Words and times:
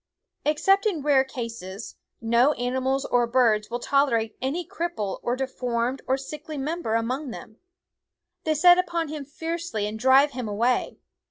Except 0.45 0.87
in 0.87 1.03
rare 1.03 1.23
cases, 1.23 1.95
no 2.19 2.53
animals 2.53 3.05
or 3.05 3.27
birds 3.27 3.69
will 3.69 3.77
tolerate 3.79 4.35
any 4.41 4.67
cripple 4.67 5.19
or 5.21 5.35
deformed 5.35 6.01
or 6.07 6.17
sickly 6.17 6.57
member 6.57 6.95
among 6.95 7.29
them. 7.29 7.57
They 8.43 8.55
set 8.55 8.79
upon 8.79 9.09
him 9.09 9.25
fiercely 9.25 9.85
and 9.85 9.99
drive 9.99 10.31
him 10.31 10.47
away. 10.47 10.97